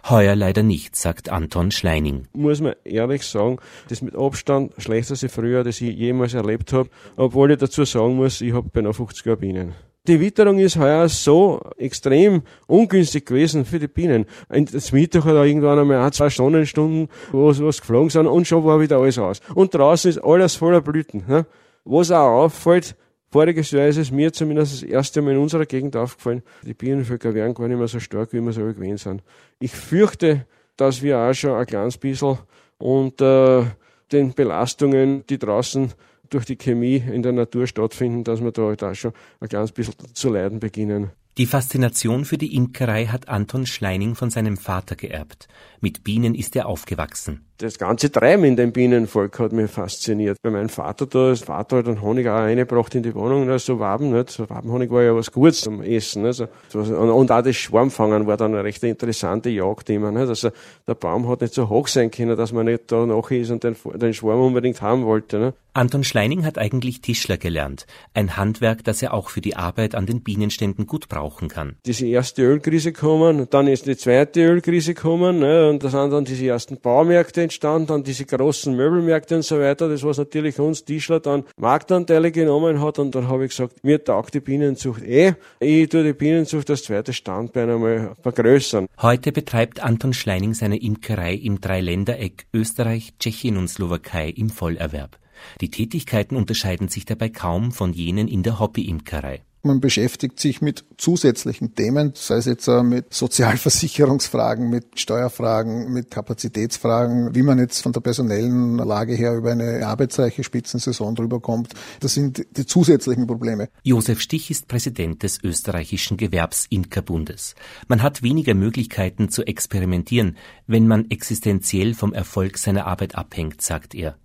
[0.09, 2.29] Heuer leider nicht, sagt Anton Schleining.
[2.33, 3.59] Muss man ehrlich sagen,
[3.89, 8.41] das mit Abstand schlechteste Frühjahr, das ich jemals erlebt habe, obwohl ich dazu sagen muss,
[8.41, 9.75] ich habe beinahe 50 Jahre Bienen.
[10.07, 14.27] Die Witterung ist heuer so extrem ungünstig gewesen für die Bienen.
[14.49, 18.65] Das Mittag hat auch irgendwann einmal ein, zwei Sonnenstunden, wo was geflogen sind und schon
[18.65, 19.41] war wieder alles aus.
[19.55, 21.25] Und draußen ist alles voller Blüten.
[21.27, 21.47] Ne?
[21.85, 22.95] Was auch auffällt,
[23.37, 27.35] voriges Jahr ist es mir zumindest das erste Mal in unserer Gegend aufgefallen, die Bienenvölker
[27.35, 29.23] werden gar nicht mehr so stark, wie wir so gewesen sind.
[29.59, 30.47] Ich fürchte,
[30.79, 32.39] dass wir auch schon ein kleines bisschen
[32.79, 33.77] unter
[34.11, 35.93] den Belastungen, die draußen
[36.31, 39.73] durch die Chemie in der Natur stattfinden, dass wir da halt auch schon ein kleines
[39.73, 41.11] bisschen zu leiden beginnen.
[41.37, 45.49] Die Faszination für die Imkerei hat Anton Schleining von seinem Vater geerbt.
[45.83, 47.45] Mit Bienen ist er aufgewachsen.
[47.59, 50.37] Das ganze Treiben in dem Bienenvolk hat mich fasziniert.
[50.43, 53.81] Bei meinem Vater da, das Vater hat einen Honig auch reingebracht in die Wohnung, also
[53.81, 54.29] Waben, nicht?
[54.29, 58.53] So Wabenhonig war ja was Gutes zum Essen, also, und auch das Schwarmfangen war dann
[58.53, 60.29] eine recht interessante Jagd immer, nicht?
[60.29, 60.51] Also,
[60.87, 63.65] der Baum hat nicht so hoch sein können, dass man nicht da noch ist und
[63.65, 65.57] den, den Schwarm unbedingt haben wollte, nicht?
[65.73, 67.87] Anton Schleining hat eigentlich Tischler gelernt.
[68.15, 71.77] Ein Handwerk, das er auch für die Arbeit an den Bienenständen gut brauchen kann.
[71.85, 76.25] Diese erste Ölkrise gekommen, dann ist die zweite Ölkrise gekommen, ne, und da sind dann
[76.25, 79.89] diese ersten Baumärkte entstanden, dann diese großen Möbelmärkte und so weiter.
[79.89, 84.03] Das was natürlich uns Tischler dann Marktanteile genommen hat und dann habe ich gesagt, mir
[84.03, 85.35] taugt die Bienenzucht eh.
[85.61, 88.87] Ich tue die Bienenzucht als zweites Standbein einmal vergrößern.
[89.01, 95.19] Heute betreibt Anton Schleining seine Imkerei im Dreiländereck Österreich, Tschechien und Slowakei im Vollerwerb.
[95.61, 99.43] Die Tätigkeiten unterscheiden sich dabei kaum von jenen in der Hobbyimkerei.
[99.67, 107.35] Man beschäftigt sich mit zusätzlichen Themen, sei es jetzt mit Sozialversicherungsfragen, mit Steuerfragen, mit Kapazitätsfragen,
[107.35, 111.73] wie man jetzt von der personellen Lage her über eine arbeitsreiche Spitzensaison drüber kommt.
[111.99, 113.69] Das sind die zusätzlichen Probleme.
[113.83, 117.57] Josef Stich ist Präsident des österreichischen Gewerbsimkerbundes.
[117.89, 120.37] Man hat weniger Möglichkeiten zu experimentieren,
[120.69, 124.17] wenn man existenziell vom Erfolg seiner Arbeit abhängt, sagt er.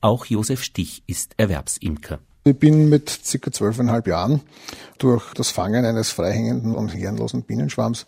[0.00, 2.18] Auch Josef Stich ist Erwerbsimker.
[2.44, 4.40] Ich bin mit circa zwölfeinhalb Jahren
[4.98, 8.06] durch das Fangen eines freihängenden und herrenlosen Bienenschwarms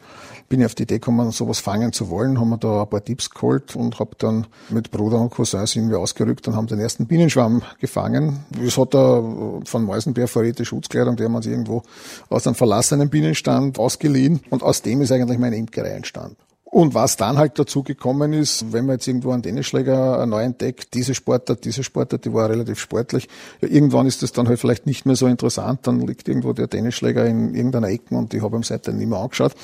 [0.48, 3.05] bin ich auf die Idee gekommen, sowas fangen zu wollen, haben wir da ein paar
[3.05, 6.79] Tipps geholt und habe dann mit Bruder und Cousin sind wir ausgerückt und haben den
[6.79, 8.44] ersten Bienenschwarm gefangen.
[8.64, 9.22] Es hat da
[9.64, 11.83] von Meusenbär verrierte Schutzkleidung, die haben uns irgendwo
[12.29, 16.37] aus einem verlassenen Bienenstand ausgeliehen und aus dem ist eigentlich meine Imkerei entstanden.
[16.71, 20.93] Und was dann halt dazu gekommen ist, wenn man jetzt irgendwo einen Tennisschläger neu entdeckt,
[20.93, 23.27] diese Sportart, diese Sportart, die war relativ sportlich.
[23.63, 26.69] Ja, irgendwann ist das dann halt vielleicht nicht mehr so interessant, dann liegt irgendwo der
[26.69, 29.55] Tennisschläger in irgendeiner Ecke und ich habe ihm seitdem nicht mehr angeschaut.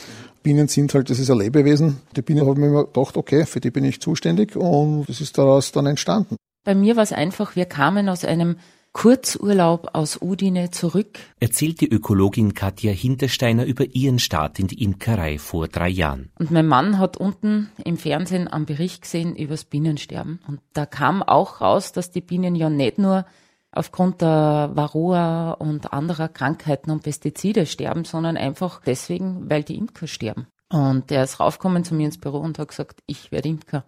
[0.42, 2.00] Bienen sind halt, das ist ein Lebewesen.
[2.16, 5.20] Die Biene habe ich mir immer gedacht, okay, für die bin ich zuständig und das
[5.20, 6.36] ist daraus dann entstanden.
[6.64, 8.56] Bei mir war es einfach, wir kamen aus einem
[8.94, 11.18] Kurzurlaub aus Udine zurück.
[11.40, 16.30] Erzählt die Ökologin Katja Hintersteiner über ihren Start in die Imkerei vor drei Jahren.
[16.38, 20.38] Und mein Mann hat unten im Fernsehen einen Bericht gesehen übers Bienensterben.
[20.46, 23.26] Und da kam auch raus, dass die Bienen ja nicht nur
[23.72, 30.06] aufgrund der Varroa und anderer Krankheiten und Pestizide sterben, sondern einfach deswegen, weil die Imker
[30.06, 30.46] sterben.
[30.70, 33.84] Und der ist raufgekommen zu mir ins Büro und hat gesagt, ich werde Imker.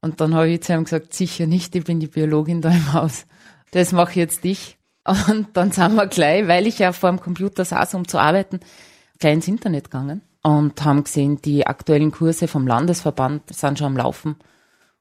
[0.00, 2.92] Und dann habe ich zu ihm gesagt, sicher nicht, ich bin die Biologin da im
[2.92, 3.24] Haus
[3.72, 4.76] das mache jetzt ich.
[5.28, 8.60] Und dann sind wir gleich, weil ich ja vor dem Computer saß, um zu arbeiten,
[9.18, 13.96] gleich ins Internet gegangen und haben gesehen, die aktuellen Kurse vom Landesverband sind schon am
[13.96, 14.36] Laufen.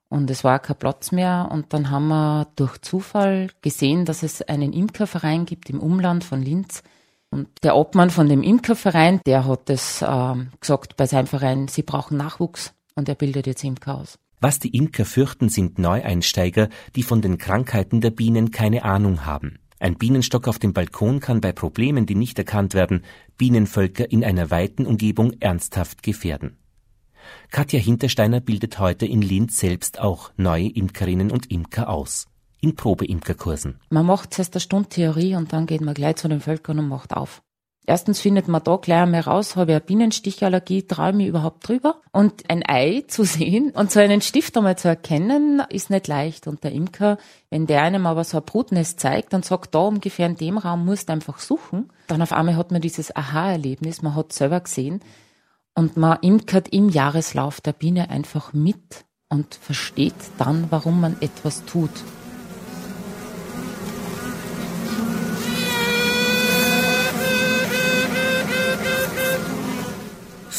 [0.10, 1.50] Und es war kein Platz mehr.
[1.52, 6.42] Und dann haben wir durch Zufall gesehen, dass es einen Imkerverein gibt im Umland von
[6.42, 6.82] Linz.
[7.30, 11.84] Und der Obmann von dem Imkerverein, der hat es äh, gesagt bei seinem Verein, sie
[11.84, 12.74] brauchen Nachwuchs.
[12.96, 14.18] Und er bildet jetzt Imker aus.
[14.46, 19.58] Was die Imker fürchten, sind Neueinsteiger, die von den Krankheiten der Bienen keine Ahnung haben.
[19.80, 23.04] Ein Bienenstock auf dem Balkon kann bei Problemen, die nicht erkannt werden,
[23.40, 26.60] Bienenvölker in einer weiten Umgebung ernsthaft gefährden.
[27.50, 32.28] Katja Hintersteiner bildet heute in Linz selbst auch neue Imkerinnen und Imker aus.
[32.62, 33.80] In Probeimkerkursen.
[33.90, 36.88] Man macht zuerst eine Stunde Theorie und dann geht man gleich zu den Völkern und
[36.88, 37.42] macht auf.
[37.88, 42.02] Erstens findet man da gleich einmal raus, habe ich eine Bienenstichallergie, traue ich überhaupt drüber.
[42.12, 46.48] Und ein Ei zu sehen und so einen Stift einmal zu erkennen, ist nicht leicht.
[46.48, 47.18] Und der Imker,
[47.50, 50.86] wenn der einem aber so ein Brutnest zeigt und sagt, da ungefähr in dem Raum
[50.86, 55.02] musst du einfach suchen, dann auf einmal hat man dieses Aha-Erlebnis, man hat selber gesehen
[55.76, 61.66] und man imkert im Jahreslauf der Biene einfach mit und versteht dann, warum man etwas
[61.66, 61.92] tut.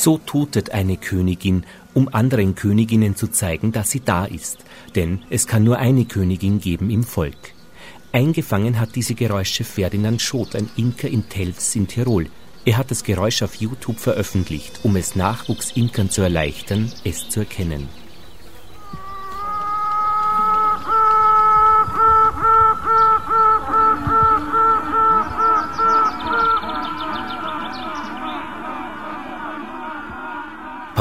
[0.07, 4.59] So tutet eine Königin, um anderen Königinnen zu zeigen, dass sie da ist,
[4.95, 7.55] denn es kann nur eine Königin geben im Volk.
[8.13, 12.29] Eingefangen hat diese Geräusche Ferdinand Schot, ein Imker in Telfs in Tirol.
[12.65, 17.89] Er hat das Geräusch auf YouTube veröffentlicht, um es Nachwuchsimkern zu erleichtern, es zu erkennen.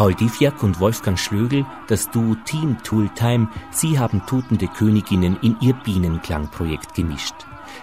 [0.05, 5.57] Paul Divjak und Wolfgang Schlögel, das Duo Team Tool Time, sie haben tutende Königinnen in
[5.61, 7.33] ihr Bienenklangprojekt gemischt.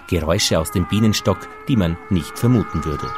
[0.07, 3.11] Geräusche aus dem Bienenstock, die man nicht vermuten würde.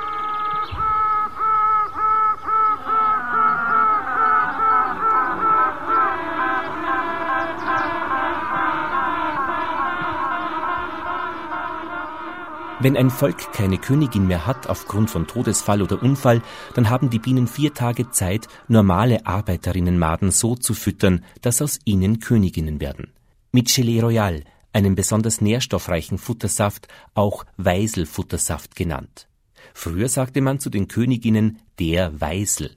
[12.85, 16.43] Wenn ein Volk keine Königin mehr hat aufgrund von Todesfall oder Unfall,
[16.75, 22.19] dann haben die Bienen vier Tage Zeit, normale Arbeiterinnenmaden so zu füttern, dass aus ihnen
[22.19, 23.11] Königinnen werden.
[23.51, 29.27] Mit Gelee Royal, einem besonders nährstoffreichen Futtersaft, auch Weiselfuttersaft genannt.
[29.73, 32.69] Früher sagte man zu den Königinnen der Weisel.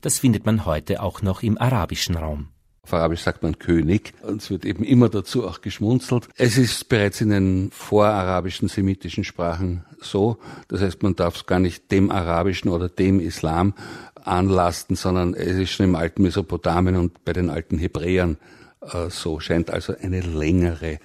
[0.00, 2.50] Das findet man heute auch noch im arabischen Raum.
[2.86, 6.28] Auf Arabisch sagt man König und es wird eben immer dazu auch geschmunzelt.
[6.36, 10.38] Es ist bereits in den vorarabischen semitischen Sprachen so.
[10.68, 13.74] Das heißt, man darf es gar nicht dem arabischen oder dem Islam
[14.22, 18.38] anlasten, sondern es ist schon im alten Mesopotamien und bei den alten Hebräern
[18.82, 19.40] äh, so.
[19.40, 21.00] Scheint also eine längere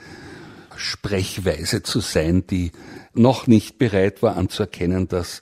[0.75, 2.73] Sprechweise zu sein, die
[3.15, 5.41] noch nicht bereit war anzuerkennen, dass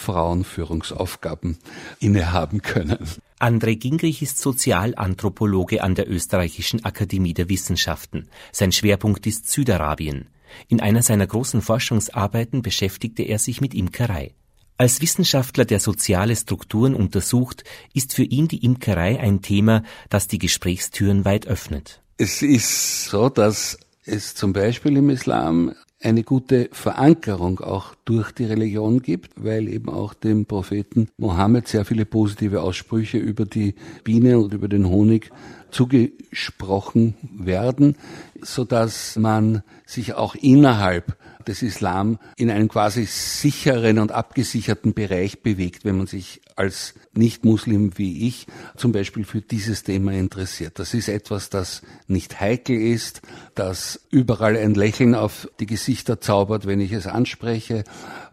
[0.00, 1.58] Frauen Führungsaufgaben
[2.00, 2.98] innehaben können.
[3.38, 8.28] André Gingrich ist Sozialanthropologe an der Österreichischen Akademie der Wissenschaften.
[8.52, 10.26] Sein Schwerpunkt ist Südarabien.
[10.68, 14.34] In einer seiner großen Forschungsarbeiten beschäftigte er sich mit Imkerei.
[14.76, 20.38] Als Wissenschaftler, der soziale Strukturen untersucht, ist für ihn die Imkerei ein Thema, das die
[20.38, 22.00] Gesprächstüren weit öffnet.
[22.16, 28.46] Es ist so, dass es zum Beispiel im Islam eine gute Verankerung auch durch die
[28.46, 34.38] Religion gibt, weil eben auch dem Propheten Mohammed sehr viele positive Aussprüche über die Biene
[34.38, 35.30] und über den Honig
[35.70, 37.96] zugesprochen werden,
[38.40, 41.16] so dass man sich auch innerhalb
[41.50, 47.98] des Islam in einem quasi sicheren und abgesicherten Bereich bewegt, wenn man sich als Nicht-Muslim
[47.98, 50.78] wie ich zum Beispiel für dieses Thema interessiert.
[50.78, 53.20] Das ist etwas, das nicht heikel ist,
[53.56, 57.82] das überall ein Lächeln auf die Gesichter zaubert, wenn ich es anspreche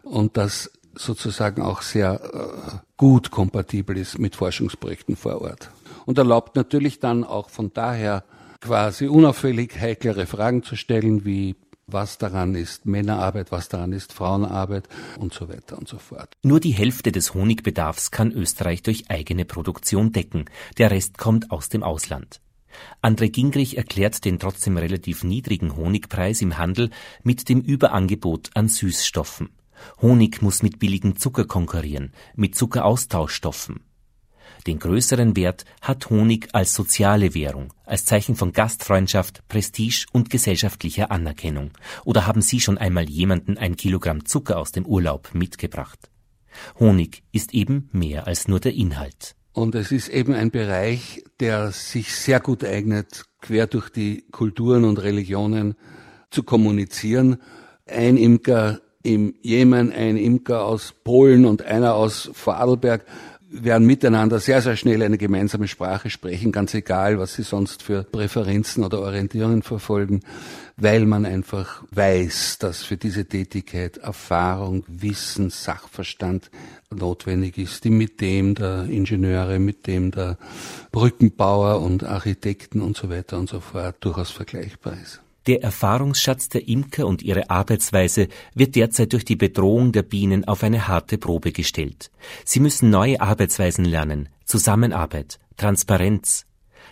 [0.02, 5.70] und das sozusagen auch sehr äh, gut kompatibel ist mit Forschungsprojekten vor Ort.
[6.06, 8.24] Und erlaubt natürlich dann auch von daher
[8.60, 11.56] quasi unauffällig heiklere Fragen zu stellen, wie
[11.88, 16.36] was daran ist Männerarbeit, was daran ist Frauenarbeit und so weiter und so fort.
[16.42, 20.44] Nur die Hälfte des Honigbedarfs kann Österreich durch eigene Produktion decken,
[20.76, 22.40] der Rest kommt aus dem Ausland.
[23.02, 26.90] André Gingrich erklärt den trotzdem relativ niedrigen Honigpreis im Handel
[27.22, 29.48] mit dem Überangebot an Süßstoffen.
[30.02, 33.80] Honig muss mit billigem Zucker konkurrieren, mit Zuckeraustauschstoffen.
[34.68, 41.10] Den größeren Wert hat Honig als soziale Währung, als Zeichen von Gastfreundschaft, Prestige und gesellschaftlicher
[41.10, 41.70] Anerkennung.
[42.04, 46.10] Oder haben Sie schon einmal jemanden ein Kilogramm Zucker aus dem Urlaub mitgebracht?
[46.78, 49.36] Honig ist eben mehr als nur der Inhalt.
[49.54, 54.84] Und es ist eben ein Bereich, der sich sehr gut eignet, quer durch die Kulturen
[54.84, 55.76] und Religionen
[56.30, 57.38] zu kommunizieren.
[57.86, 63.06] Ein Imker im Jemen, ein Imker aus Polen und einer aus Vorarlberg
[63.50, 68.02] werden miteinander sehr, sehr schnell eine gemeinsame Sprache sprechen, ganz egal, was sie sonst für
[68.02, 70.20] Präferenzen oder Orientierungen verfolgen,
[70.76, 76.50] weil man einfach weiß, dass für diese Tätigkeit Erfahrung, Wissen, Sachverstand
[76.90, 80.36] notwendig ist, die mit dem der Ingenieure, mit dem der
[80.92, 85.20] Brückenbauer und Architekten und so weiter und so fort durchaus vergleichbar ist.
[85.48, 90.62] Der Erfahrungsschatz der Imker und ihre Arbeitsweise wird derzeit durch die Bedrohung der Bienen auf
[90.62, 92.10] eine harte Probe gestellt.
[92.44, 96.44] Sie müssen neue Arbeitsweisen lernen, Zusammenarbeit, Transparenz.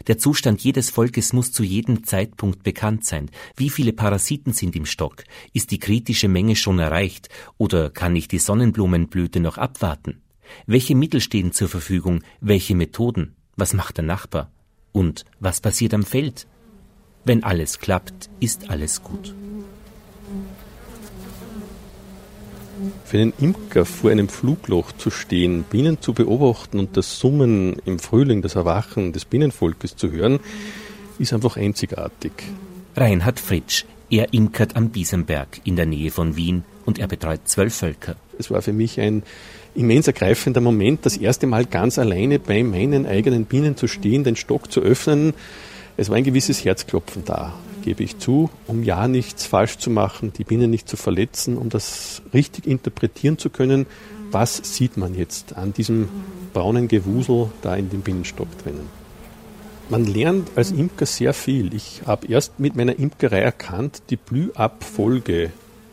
[0.06, 3.30] Der Zustand jedes Volkes muss zu jedem Zeitpunkt bekannt sein.
[3.58, 5.24] Wie viele Parasiten sind im Stock?
[5.52, 7.28] Ist die kritische Menge schon erreicht?
[7.58, 10.22] Oder kann ich die Sonnenblumenblüte noch abwarten?
[10.64, 12.22] Welche Mittel stehen zur Verfügung?
[12.40, 13.36] Welche Methoden?
[13.56, 14.50] Was macht der Nachbar?
[14.92, 16.46] Und was passiert am Feld?
[17.26, 19.34] Wenn alles klappt, ist alles gut.
[23.04, 27.98] Für einen Imker vor einem Flugloch zu stehen, Bienen zu beobachten und das Summen im
[27.98, 30.38] Frühling, das Erwachen des Bienenvolkes zu hören,
[31.18, 32.30] ist einfach einzigartig.
[32.94, 37.74] Reinhard Fritsch, er imkert am Biesenberg in der Nähe von Wien und er betreut zwölf
[37.74, 38.14] Völker.
[38.38, 39.24] Es war für mich ein
[39.74, 44.36] immens ergreifender Moment, das erste Mal ganz alleine bei meinen eigenen Bienen zu stehen, den
[44.36, 45.34] Stock zu öffnen,
[45.96, 50.32] es war ein gewisses Herzklopfen da, gebe ich zu, um ja nichts falsch zu machen,
[50.32, 53.86] die Bienen nicht zu verletzen, um das richtig interpretieren zu können.
[54.30, 56.08] Was sieht man jetzt an diesem
[56.52, 58.88] braunen Gewusel da in dem Bienenstock drinnen?
[59.88, 61.72] Man lernt als Imker sehr viel.
[61.72, 65.52] Ich habe erst mit meiner Imkerei erkannt, die Blühabfolge.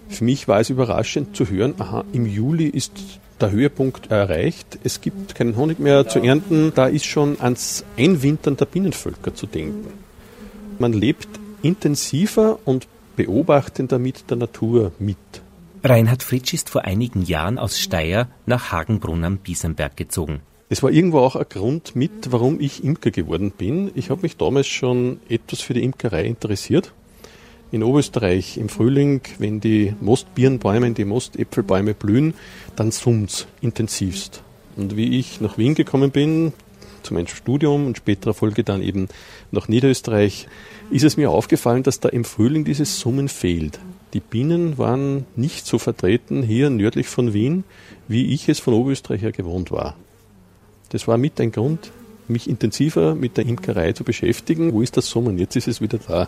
[0.09, 4.79] Für mich war es überraschend zu hören, aha, im Juli ist der Höhepunkt erreicht.
[4.83, 6.71] Es gibt keinen Honig mehr zu ernten.
[6.73, 9.87] Da ist schon ans Einwintern der Bienenvölker zu denken.
[10.79, 11.27] Man lebt
[11.61, 12.87] intensiver und
[13.17, 15.17] beobachtender mit der Natur mit.
[15.83, 20.39] Reinhard Fritsch ist vor einigen Jahren aus Steyr nach Hagenbrunn am Biesenberg gezogen.
[20.69, 23.91] Es war irgendwo auch ein Grund mit, warum ich Imker geworden bin.
[23.93, 26.93] Ich habe mich damals schon etwas für die Imkerei interessiert.
[27.73, 32.35] In Oberösterreich im Frühling, wenn die Mostbirnbäume, die Mostäpfelbäume blühen,
[32.75, 34.43] dann summt's intensivst.
[34.75, 36.53] Und wie ich nach Wien gekommen bin,
[37.01, 39.07] zu meinem Studium und späterer Folge dann eben
[39.49, 40.47] nach Niederösterreich,
[40.91, 43.79] ist es mir aufgefallen, dass da im Frühling dieses Summen fehlt.
[44.13, 47.63] Die Bienen waren nicht so vertreten hier nördlich von Wien,
[48.07, 49.95] wie ich es von Oberösterreich her gewohnt war.
[50.89, 51.91] Das war mit ein Grund,
[52.27, 54.73] mich intensiver mit der Imkerei zu beschäftigen.
[54.73, 55.39] Wo ist das Summen?
[55.39, 56.27] Jetzt ist es wieder da.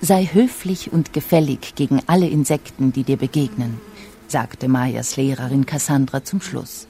[0.00, 3.80] Sei höflich und gefällig gegen alle Insekten, die dir begegnen
[4.28, 6.86] sagte Mayas Lehrerin Cassandra zum Schluss.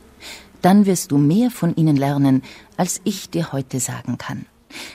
[0.61, 2.43] Dann wirst du mehr von ihnen lernen,
[2.77, 4.47] als ich dir heute sagen kann.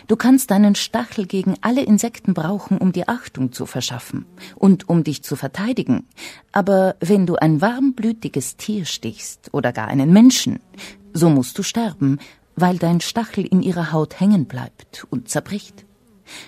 [0.08, 5.04] Du kannst deinen Stachel gegen alle Insekten brauchen, um dir Achtung zu verschaffen und um
[5.04, 6.08] dich zu verteidigen.
[6.52, 10.60] Aber wenn du ein warmblütiges Tier stichst oder gar einen Menschen,
[11.14, 12.20] so musst du sterben,
[12.56, 15.86] weil dein Stachel in ihrer Haut hängen bleibt und zerbricht.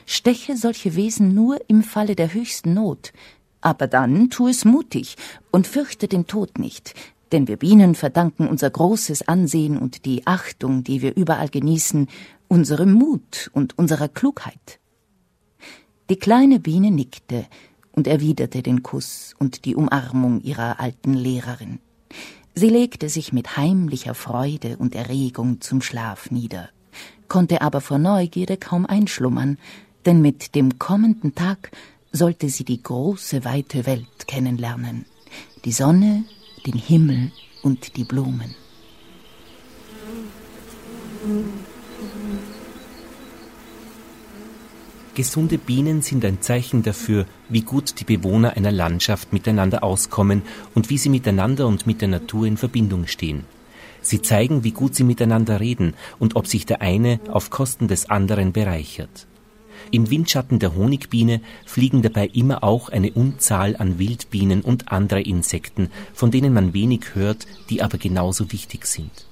[0.06, 3.12] Steche solche Wesen nur im Falle der höchsten Not,
[3.62, 5.16] aber dann tu es mutig
[5.52, 6.94] und fürchte den Tod nicht,
[7.32, 12.08] denn wir Bienen verdanken unser großes Ansehen und die Achtung, die wir überall genießen,
[12.48, 14.80] unserem Mut und unserer Klugheit.
[16.10, 17.46] Die kleine Biene nickte
[17.92, 21.80] und erwiderte den Kuss und die Umarmung ihrer alten Lehrerin.
[22.54, 26.70] Sie legte sich mit heimlicher Freude und Erregung zum Schlaf nieder,
[27.28, 29.58] konnte aber vor Neugierde kaum einschlummern,
[30.06, 31.72] denn mit dem kommenden Tag
[32.12, 35.06] sollte sie die große, weite Welt kennenlernen.
[35.66, 36.24] Die Sonne,
[36.66, 37.32] den Himmel
[37.62, 38.56] und die Blumen.
[45.16, 50.42] Gesunde Bienen sind ein Zeichen dafür, wie gut die Bewohner einer Landschaft miteinander auskommen
[50.76, 53.46] und wie sie miteinander und mit der Natur in Verbindung stehen.
[54.02, 58.10] Sie zeigen, wie gut sie miteinander reden und ob sich der eine auf Kosten des
[58.10, 59.26] anderen bereichert.
[59.90, 65.92] Im Windschatten der Honigbiene fliegen dabei immer auch eine Unzahl an Wildbienen und andere Insekten,
[66.14, 69.28] von denen man wenig hört, die aber genauso wichtig sind.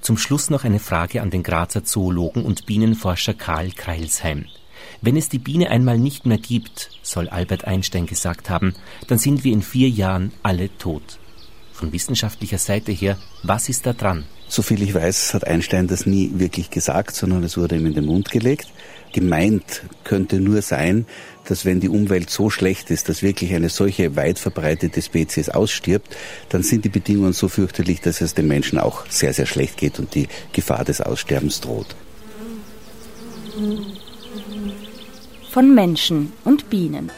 [0.00, 4.46] Zum Schluss noch eine Frage an den Grazer Zoologen und Bienenforscher Karl Kreilsheim.
[5.06, 8.74] Wenn es die Biene einmal nicht mehr gibt, soll Albert Einstein gesagt haben,
[9.06, 11.20] dann sind wir in vier Jahren alle tot.
[11.72, 14.24] Von wissenschaftlicher Seite her, was ist da dran?
[14.48, 18.06] Soviel ich weiß, hat Einstein das nie wirklich gesagt, sondern es wurde ihm in den
[18.06, 18.66] Mund gelegt
[19.12, 21.06] gemeint könnte nur sein,
[21.46, 26.14] dass wenn die Umwelt so schlecht ist, dass wirklich eine solche weit verbreitete Spezies ausstirbt,
[26.50, 29.98] dann sind die Bedingungen so fürchterlich, dass es den Menschen auch sehr, sehr schlecht geht
[29.98, 31.96] und die Gefahr des Aussterbens droht.
[35.56, 37.10] Von Menschen und Bienen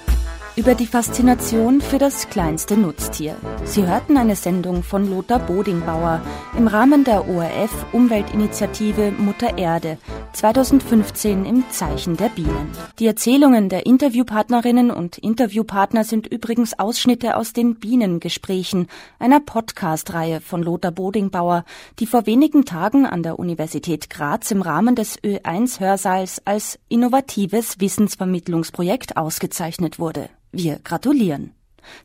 [0.59, 3.37] über die Faszination für das kleinste Nutztier.
[3.65, 6.21] Sie hörten eine Sendung von Lothar Bodingbauer
[6.59, 9.99] im Rahmen der ORF Umweltinitiative Mutter Erde
[10.33, 12.73] 2015 im Zeichen der Bienen.
[12.99, 18.89] Die Erzählungen der Interviewpartnerinnen und Interviewpartner sind übrigens Ausschnitte aus den Bienengesprächen,
[19.21, 21.65] einer Podcast-Reihe von Lothar Bodingbauer,
[22.01, 29.17] die vor wenigen Tagen an der Universität Graz im Rahmen des Ö1-Hörsaals als innovatives Wissensvermittlungsprojekt
[29.17, 30.29] ausgezeichnet wurde.
[30.53, 31.53] Wir gratulieren.